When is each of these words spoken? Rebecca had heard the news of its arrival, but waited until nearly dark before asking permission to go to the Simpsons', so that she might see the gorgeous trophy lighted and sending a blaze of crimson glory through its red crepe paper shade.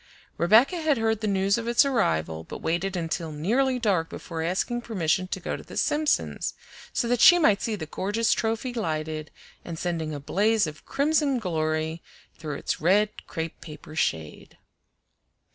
Rebecca 0.39 0.77
had 0.81 0.97
heard 0.97 1.21
the 1.21 1.27
news 1.27 1.59
of 1.59 1.67
its 1.67 1.85
arrival, 1.85 2.43
but 2.43 2.57
waited 2.57 2.97
until 2.97 3.31
nearly 3.31 3.77
dark 3.77 4.09
before 4.09 4.41
asking 4.41 4.81
permission 4.81 5.27
to 5.27 5.39
go 5.39 5.55
to 5.55 5.61
the 5.61 5.77
Simpsons', 5.77 6.55
so 6.91 7.07
that 7.07 7.19
she 7.19 7.37
might 7.37 7.61
see 7.61 7.75
the 7.75 7.85
gorgeous 7.85 8.33
trophy 8.33 8.73
lighted 8.73 9.29
and 9.63 9.77
sending 9.77 10.11
a 10.11 10.19
blaze 10.19 10.65
of 10.65 10.87
crimson 10.87 11.37
glory 11.37 12.01
through 12.35 12.55
its 12.55 12.81
red 12.81 13.27
crepe 13.27 13.61
paper 13.61 13.95
shade. 13.95 14.57